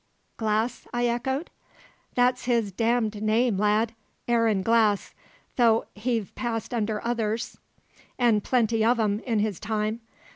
"Glass?" 0.37 0.87
I 0.91 1.05
echoed. 1.05 1.51
"That's 2.15 2.45
his 2.45 2.71
d 2.71 2.99
d 3.11 3.21
name, 3.21 3.59
lad 3.59 3.93
Aaron 4.27 4.63
Glass; 4.63 5.13
though 5.57 5.85
he've 5.93 6.33
passed 6.33 6.73
under 6.73 7.05
others, 7.05 7.59
and 8.17 8.43
plenty 8.43 8.83
of 8.83 8.99
'em, 8.99 9.19
in 9.27 9.37
his 9.37 9.59
time. 9.59 10.01